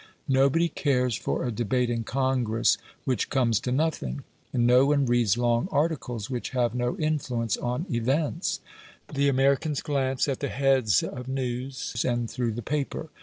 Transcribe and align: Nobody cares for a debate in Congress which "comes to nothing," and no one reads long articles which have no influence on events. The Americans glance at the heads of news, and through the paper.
Nobody 0.33 0.67
cares 0.67 1.15
for 1.15 1.45
a 1.45 1.51
debate 1.51 1.91
in 1.91 2.03
Congress 2.03 2.79
which 3.05 3.29
"comes 3.29 3.59
to 3.59 3.71
nothing," 3.71 4.23
and 4.51 4.65
no 4.65 4.83
one 4.87 5.05
reads 5.05 5.37
long 5.37 5.67
articles 5.71 6.27
which 6.27 6.49
have 6.57 6.73
no 6.73 6.97
influence 6.97 7.55
on 7.55 7.85
events. 7.87 8.61
The 9.13 9.29
Americans 9.29 9.83
glance 9.83 10.27
at 10.27 10.39
the 10.39 10.49
heads 10.49 11.03
of 11.03 11.27
news, 11.27 12.03
and 12.03 12.27
through 12.27 12.53
the 12.53 12.63
paper. 12.63 13.09